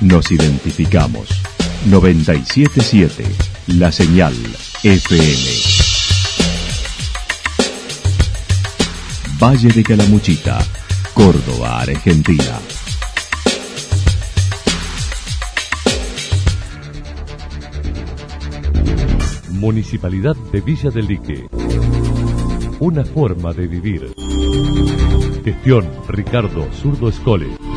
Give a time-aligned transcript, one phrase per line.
[0.00, 1.28] Nos identificamos.
[1.90, 3.24] 977
[3.78, 4.34] La Señal
[4.82, 5.80] FM.
[9.38, 10.58] Valle de Calamuchita,
[11.12, 12.58] Córdoba, Argentina.
[19.50, 21.46] Municipalidad de Villa del Lique.
[22.78, 24.14] Una forma de vivir.
[25.44, 27.69] Gestión Ricardo Zurdo Escole.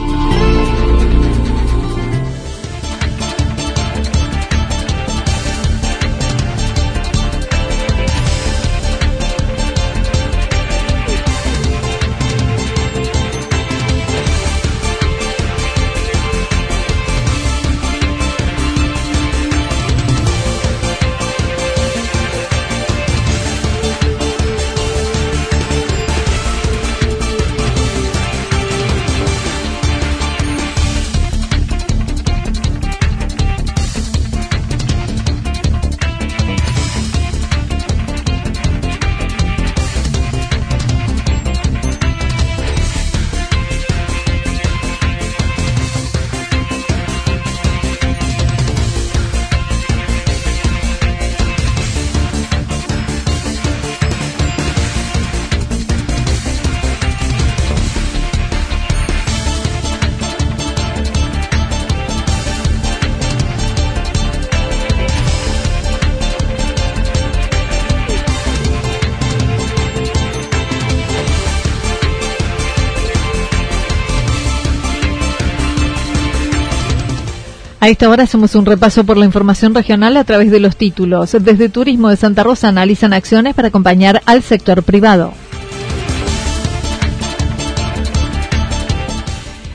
[77.84, 81.34] A esta hora hacemos un repaso por la información regional a través de los títulos.
[81.38, 85.34] Desde Turismo de Santa Rosa analizan acciones para acompañar al sector privado.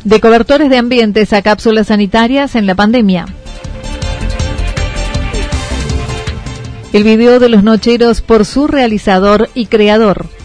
[0.04, 3.26] De cobertores de ambientes a cápsulas sanitarias en la pandemia.
[6.94, 10.37] El video de los nocheros por su realizador y creador.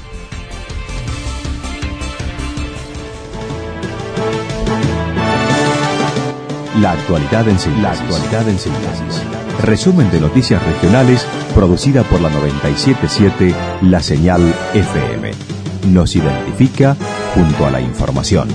[6.82, 9.22] La actualidad en síntesis.
[9.62, 11.24] Resumen de noticias regionales
[11.54, 13.54] producida por la 977
[13.84, 14.42] La Señal
[14.74, 15.32] FM.
[15.90, 16.98] Nos identifica
[17.36, 18.48] junto a la información.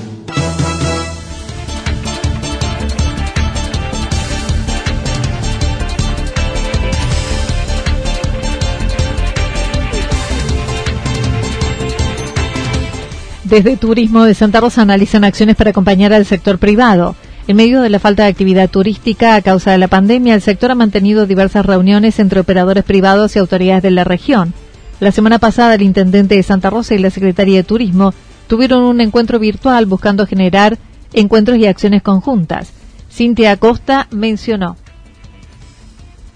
[13.44, 17.14] Desde Turismo de Santa Rosa analizan acciones para acompañar al sector privado.
[17.48, 20.70] En medio de la falta de actividad turística a causa de la pandemia, el sector
[20.70, 24.52] ha mantenido diversas reuniones entre operadores privados y autoridades de la región.
[25.00, 28.12] La semana pasada, el intendente de Santa Rosa y la Secretaría de Turismo
[28.48, 30.76] tuvieron un encuentro virtual buscando generar
[31.14, 32.70] encuentros y acciones conjuntas.
[33.10, 34.76] Cintia Acosta mencionó.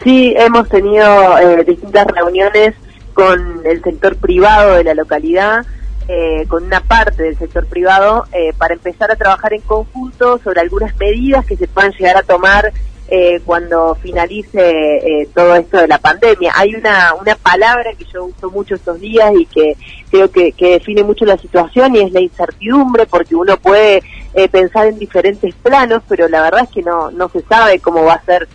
[0.03, 2.75] Sí, hemos tenido eh, distintas reuniones
[3.13, 5.67] con el sector privado de la localidad
[6.15, 10.61] eh, con una parte del sector privado eh, para empezar a trabajar en conjunto sobre
[10.61, 12.71] algunas medidas que se puedan llegar a tomar
[13.09, 16.53] eh, cuando finalice todo esto de la pandemia.
[16.55, 19.79] Hay una, una palabra que yo uso mucho estos días y que
[20.11, 24.03] creo que, que define mucho la situación y es la incertidumbre porque uno puede
[24.51, 28.15] pensar en diferentes planos, pero la verdad es que no, no se sabe cómo va
[28.15, 28.49] a ser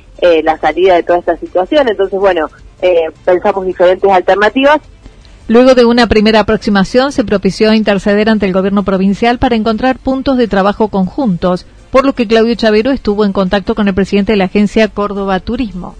[0.43, 1.89] la salida de toda esta situación.
[1.89, 2.49] Entonces, bueno,
[3.25, 4.79] pensamos diferentes alternativas
[5.49, 10.37] Luego de una primera aproximación, se propició interceder ante el gobierno provincial para encontrar puntos
[10.37, 14.37] de trabajo conjuntos, por lo que Claudio Chavero estuvo en contacto con el presidente de
[14.37, 15.95] la agencia Córdoba Turismo.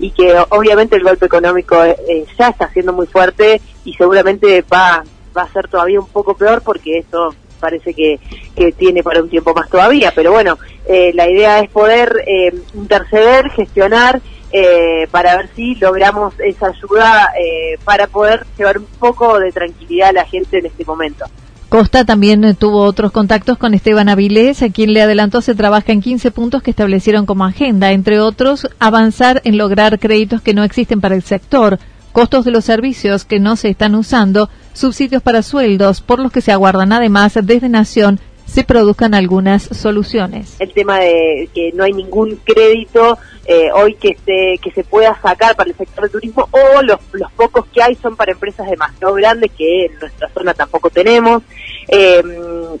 [0.00, 5.04] Y que obviamente el golpe económico eh, ya está siendo muy fuerte y seguramente va,
[5.36, 8.18] va a ser todavía un poco peor porque esto parece que,
[8.56, 10.12] que tiene para un tiempo más todavía.
[10.12, 14.20] Pero bueno, eh, la idea es poder eh, interceder, gestionar
[14.52, 20.10] eh, para ver si logramos esa ayuda eh, para poder llevar un poco de tranquilidad
[20.10, 21.24] a la gente en este momento.
[21.72, 26.02] Costa también tuvo otros contactos con Esteban Avilés, a quien le adelantó se trabaja en
[26.02, 31.00] 15 puntos que establecieron como agenda, entre otros, avanzar en lograr créditos que no existen
[31.00, 31.78] para el sector,
[32.12, 36.42] costos de los servicios que no se están usando, subsidios para sueldos, por los que
[36.42, 38.20] se aguardan además desde Nación
[38.52, 40.56] se produzcan algunas soluciones.
[40.58, 45.18] El tema de que no hay ningún crédito eh, hoy que se, que se pueda
[45.22, 48.68] sacar para el sector del turismo o los, los pocos que hay son para empresas
[48.68, 51.42] demasiado grandes que en nuestra zona tampoco tenemos.
[51.88, 52.22] Eh,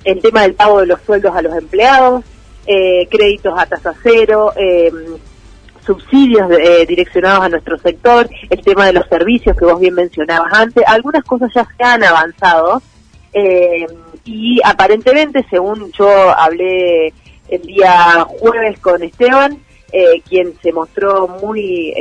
[0.04, 2.22] el tema del pago de los sueldos a los empleados,
[2.66, 4.52] eh, créditos a tasa cero,
[5.86, 6.48] subsidios
[6.86, 11.24] direccionados a nuestro sector, el tema de los servicios que vos bien mencionabas antes, algunas
[11.24, 12.82] cosas ya se han avanzado
[14.24, 17.12] y aparentemente, según yo hablé
[17.48, 19.58] el día jueves con Esteban,
[20.28, 21.92] quien se mostró muy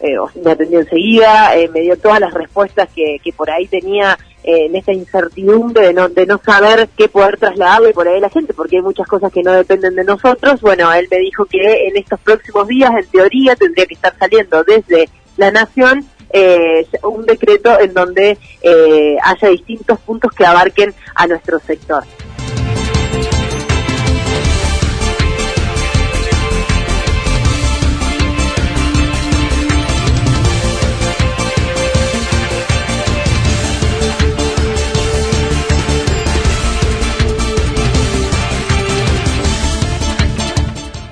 [0.00, 4.18] eh, me atendió enseguida, eh, me dio todas las respuestas que, que por ahí tenía
[4.42, 8.30] eh, en esta incertidumbre de no, de no saber qué poder trasladarle por ahí la
[8.30, 10.62] gente, porque hay muchas cosas que no dependen de nosotros.
[10.62, 14.64] Bueno, él me dijo que en estos próximos días, en teoría, tendría que estar saliendo
[14.64, 21.26] desde la Nación eh, un decreto en donde eh, haya distintos puntos que abarquen a
[21.26, 22.04] nuestro sector.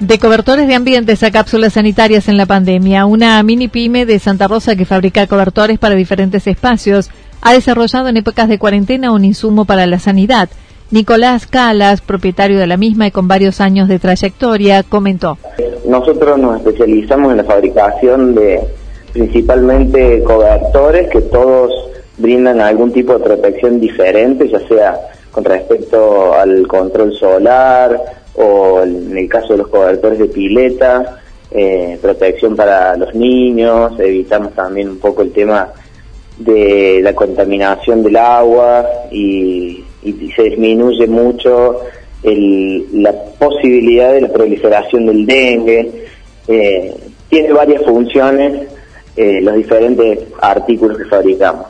[0.09, 3.05] De cobertores de ambientes a cápsulas sanitarias en la pandemia.
[3.05, 7.11] Una mini pyme de Santa Rosa que fabrica cobertores para diferentes espacios
[7.43, 10.49] ha desarrollado en épocas de cuarentena un insumo para la sanidad.
[10.91, 15.37] Nicolás Calas, propietario de la misma y con varios años de trayectoria, comentó.
[15.87, 18.61] Nosotros nos especializamos en la fabricación de
[19.13, 21.71] principalmente cobertores que todos
[22.17, 24.99] brindan algún tipo de protección diferente, ya sea
[25.33, 31.21] con respecto al control solar, o en el caso de los cobertores de pileta,
[31.51, 35.73] eh, protección para los niños, evitamos también un poco el tema
[36.39, 39.85] de la contaminación del agua y,
[40.35, 41.81] se disminuye mucho
[42.23, 46.07] la posibilidad de la proliferación del dengue.
[46.47, 46.95] Eh,
[47.29, 48.69] tiene varias funciones
[49.17, 51.67] eh, los diferentes artículos que fabricamos.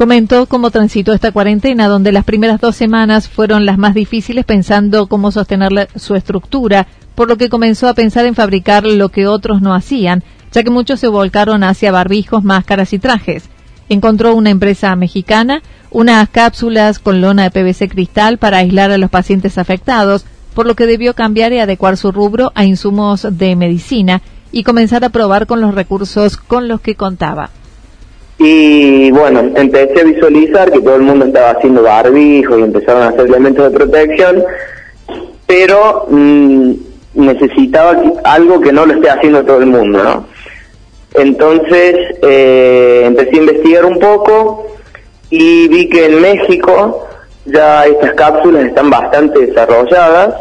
[0.00, 5.08] Comentó cómo transitó esta cuarentena, donde las primeras dos semanas fueron las más difíciles pensando
[5.08, 9.60] cómo sostener su estructura, por lo que comenzó a pensar en fabricar lo que otros
[9.60, 13.50] no hacían, ya que muchos se volcaron hacia barbijos, máscaras y trajes.
[13.90, 15.60] Encontró una empresa mexicana,
[15.90, 20.24] unas cápsulas con lona de PVC cristal para aislar a los pacientes afectados,
[20.54, 25.04] por lo que debió cambiar y adecuar su rubro a insumos de medicina y comenzar
[25.04, 27.50] a probar con los recursos con los que contaba.
[28.42, 33.08] Y bueno, empecé a visualizar que todo el mundo estaba haciendo barbijos y empezaron a
[33.08, 34.42] hacer elementos de protección,
[35.46, 36.72] pero mm,
[37.16, 40.26] necesitaba algo que no lo esté haciendo todo el mundo, ¿no?
[41.16, 44.68] Entonces eh, empecé a investigar un poco
[45.28, 47.08] y vi que en México
[47.44, 50.34] ya estas cápsulas están bastante desarrolladas.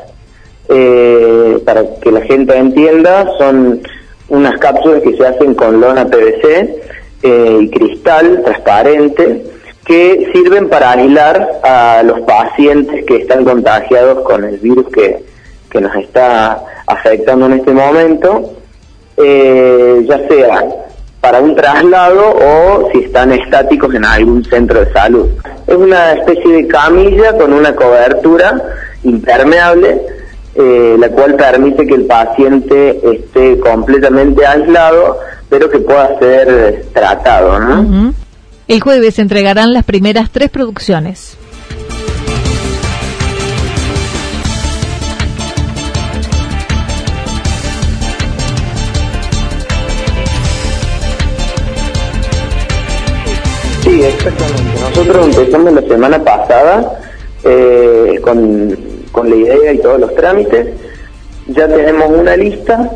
[0.69, 3.81] Eh, para que la gente entienda, son
[4.29, 6.79] unas cápsulas que se hacen con lona PVC
[7.23, 9.43] eh, y cristal transparente
[9.85, 15.23] que sirven para aislar a los pacientes que están contagiados con el virus que,
[15.69, 18.53] que nos está afectando en este momento,
[19.17, 20.65] eh, ya sea
[21.21, 25.27] para un traslado o si están estáticos en algún centro de salud.
[25.67, 28.61] Es una especie de camilla con una cobertura
[29.03, 30.01] impermeable,
[30.55, 37.59] eh, la cual permite que el paciente esté completamente aislado pero que pueda ser tratado.
[37.59, 38.13] ¿no?
[38.67, 41.35] El jueves se entregarán las primeras tres producciones.
[53.81, 54.79] Sí, exactamente.
[54.81, 56.99] Nosotros empezamos la semana pasada
[57.43, 58.77] eh, con,
[59.11, 60.67] con la idea y todos los trámites.
[61.47, 62.91] Ya tenemos una lista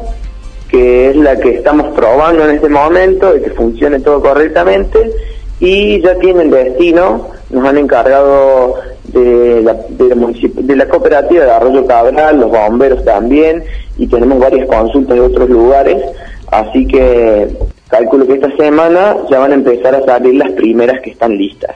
[0.74, 5.12] que es la que estamos probando en este momento, de que funcione todo correctamente,
[5.60, 13.06] y ya tienen destino, nos han encargado de la, cooperativa de Arroyo Cabral, los bomberos
[13.06, 13.64] también,
[14.00, 16.04] y tenemos varias consultas de otros lugares,
[16.48, 17.50] así que
[17.88, 21.76] calculo que esta semana ya van a empezar a salir las primeras que están listas.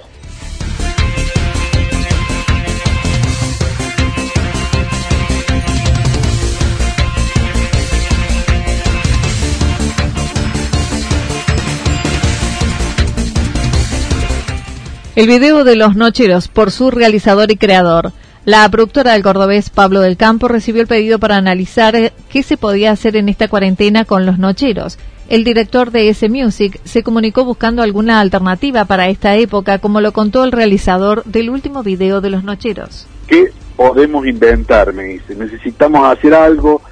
[15.17, 18.11] El video de Los Nocheros por su realizador y creador.
[18.45, 22.55] La productora del cordobés Pablo del Campo recibió el pedido para analizar eh, qué se
[22.55, 24.99] podía hacer en esta cuarentena con los nocheros.
[25.27, 30.11] El director de S Music se comunicó buscando alguna alternativa para esta época, como lo
[30.11, 33.07] contó el realizador del último video de los nocheros.
[33.25, 34.93] ¿Qué podemos inventar?
[34.93, 35.33] Me dice.
[35.33, 36.83] Necesitamos hacer algo.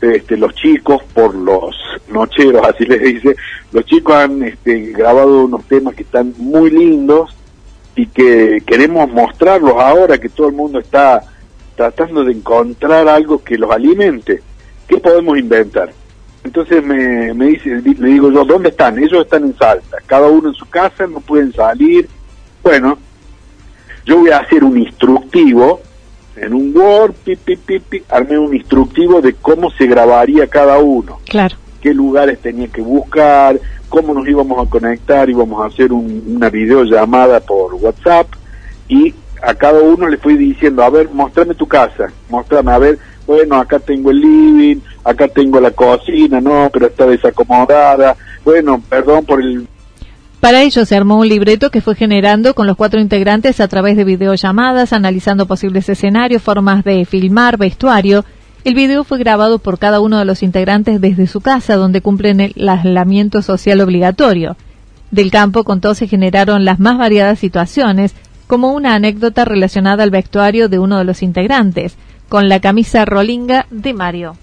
[0.00, 1.76] Este, los chicos, por los
[2.08, 3.36] nocheros, así les dice,
[3.70, 7.37] los chicos han este, grabado unos temas que están muy lindos
[7.98, 11.20] y que queremos mostrarlos ahora que todo el mundo está
[11.74, 14.40] tratando de encontrar algo que los alimente.
[14.86, 15.90] ¿Qué podemos inventar?
[16.44, 18.98] Entonces me, me dice, le digo yo, ¿dónde están?
[18.98, 22.08] Ellos están en Salta, cada uno en su casa, no pueden salir.
[22.62, 22.96] Bueno,
[24.06, 25.80] yo voy a hacer un instructivo
[26.36, 27.36] en un Word, pi,
[28.10, 31.18] armé un instructivo de cómo se grabaría cada uno.
[31.26, 31.56] Claro.
[31.80, 33.58] Qué lugares tenía que buscar,
[33.88, 38.26] cómo nos íbamos a conectar, íbamos a hacer una videollamada por WhatsApp
[38.88, 42.98] y a cada uno le fui diciendo, a ver, mostrame tu casa, mostrame, a ver,
[43.26, 49.24] bueno, acá tengo el living, acá tengo la cocina, no, pero está desacomodada, bueno, perdón
[49.24, 49.66] por el...
[50.40, 53.96] Para ello se armó un libreto que fue generando con los cuatro integrantes a través
[53.96, 58.24] de videollamadas, analizando posibles escenarios, formas de filmar, vestuario.
[58.68, 62.38] El video fue grabado por cada uno de los integrantes desde su casa, donde cumplen
[62.40, 64.58] el aislamiento social obligatorio.
[65.10, 68.14] Del campo contó se generaron las más variadas situaciones,
[68.46, 71.96] como una anécdota relacionada al vestuario de uno de los integrantes,
[72.28, 74.36] con la camisa rolinga de Mario.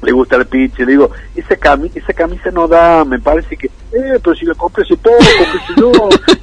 [0.00, 3.66] Le gusta el pitch, le digo, esa, camisa, esa camisa no da, me parece que,
[3.66, 5.92] eh, pero si la compré hace poco, que no,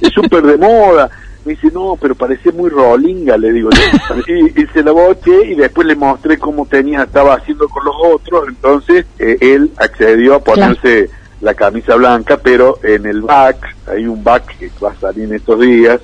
[0.00, 1.10] es súper de moda.
[1.46, 3.70] Me dice, no, pero parecía muy rolinga, le digo.
[4.26, 7.94] Y, y, se la boté y después le mostré cómo tenía, estaba haciendo con los
[8.02, 11.10] otros, entonces eh, él accedió a ponerse
[11.40, 15.34] la camisa blanca, pero en el back, hay un back que va a salir en
[15.34, 16.00] estos días,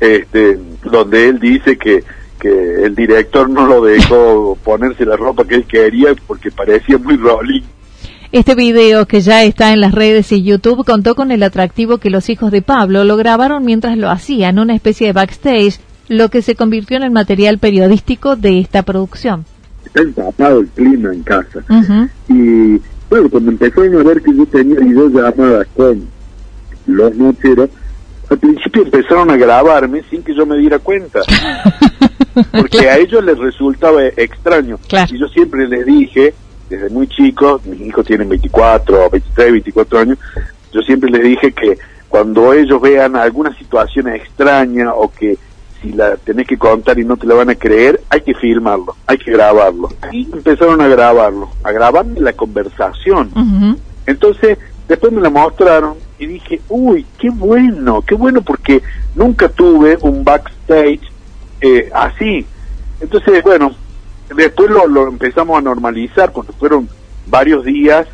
[0.00, 2.04] este, donde él dice que,
[2.40, 7.16] que el director no lo dejó ponerse la ropa que él quería porque parecía muy
[7.16, 7.62] rolling.
[8.32, 12.08] Este video, que ya está en las redes y YouTube, contó con el atractivo que
[12.08, 16.40] los hijos de Pablo lo grabaron mientras lo hacían, una especie de backstage, lo que
[16.40, 19.44] se convirtió en el material periodístico de esta producción.
[19.84, 21.62] Está empapado el clima en casa.
[22.26, 26.08] Y bueno, cuando empezaron a ver que yo tenía videollamadas con
[26.86, 27.68] los nocheros,
[28.30, 31.20] al principio empezaron a grabarme sin que yo me diera cuenta.
[32.50, 34.78] Porque a ellos les resultaba extraño.
[35.10, 36.32] Y yo siempre les dije,
[36.72, 40.18] desde muy chicos, mis hijos tienen 24, 23, 24 años,
[40.72, 45.36] yo siempre les dije que cuando ellos vean alguna situación extraña o que
[45.82, 48.96] si la tenés que contar y no te la van a creer, hay que filmarlo,
[49.06, 49.90] hay que grabarlo.
[50.12, 53.30] Y empezaron a grabarlo, a grabar la conversación.
[54.06, 58.80] Entonces, después me la mostraron y dije, uy, qué bueno, qué bueno porque
[59.14, 61.00] nunca tuve un backstage
[61.60, 62.46] eh, así.
[63.00, 63.74] Entonces, bueno,
[64.36, 66.88] después lo, lo empezamos a normalizar cuando fueron
[67.26, 68.06] varios días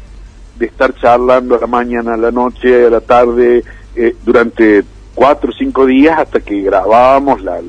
[0.58, 3.62] de estar charlando a la mañana, a la noche, a la tarde,
[3.94, 4.84] eh, durante
[5.14, 7.60] cuatro o cinco días hasta que grabábamos la,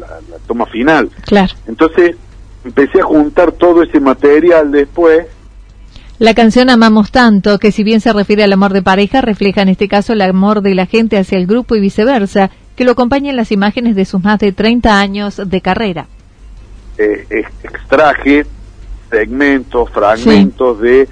[0.47, 1.09] toma final.
[1.25, 1.53] Claro.
[1.67, 2.15] Entonces
[2.63, 5.25] empecé a juntar todo ese material después.
[6.19, 9.69] La canción Amamos tanto, que si bien se refiere al amor de pareja, refleja en
[9.69, 13.29] este caso el amor de la gente hacia el grupo y viceversa, que lo acompaña
[13.29, 16.07] en las imágenes de sus más de 30 años de carrera.
[17.01, 18.45] Eh, extraje
[19.09, 21.07] segmentos, fragmentos de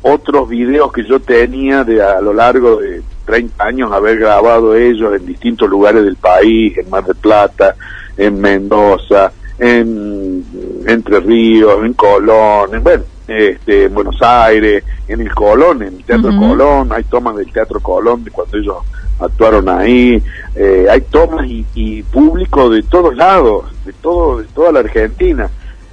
[0.00, 5.14] otros videos que yo tenía de a lo largo de 30 años haber grabado ellos
[5.14, 7.76] en distintos lugares del país, en Mar del Plata,
[8.16, 10.42] en Mendoza, en
[10.86, 16.34] Entre Ríos, en Colón, en, bueno, este, Buenos Aires, en el Colón, en el Teatro
[16.38, 18.78] Colón, hay tomas del Teatro Colón de cuando ellos
[19.20, 20.22] actuaron ahí,
[20.54, 25.50] eh, hay tomas y, y, público de todos lados, de todo, de toda la Argentina,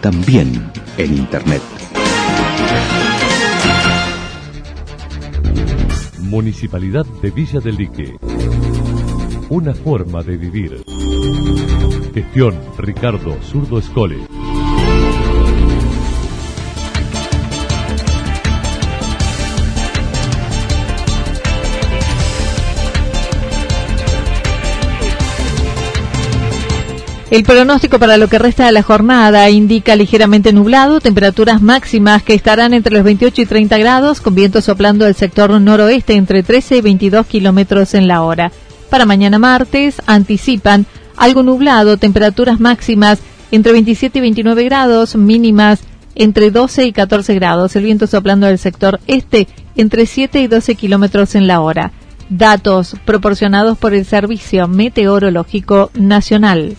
[0.00, 1.62] también en Internet.
[6.20, 8.16] Municipalidad de Villa del Lique.
[9.48, 10.84] Una forma de vivir.
[12.12, 14.18] Gestión Ricardo Zurdo Escole.
[27.30, 32.32] El pronóstico para lo que resta de la jornada indica ligeramente nublado, temperaturas máximas que
[32.32, 36.78] estarán entre los 28 y 30 grados, con viento soplando del sector noroeste entre 13
[36.78, 38.50] y 22 kilómetros en la hora.
[38.88, 40.86] Para mañana martes anticipan
[41.18, 43.18] algo nublado, temperaturas máximas
[43.50, 45.80] entre 27 y 29 grados, mínimas
[46.14, 50.76] entre 12 y 14 grados, el viento soplando del sector este entre 7 y 12
[50.76, 51.92] kilómetros en la hora.
[52.30, 56.78] Datos proporcionados por el Servicio Meteorológico Nacional.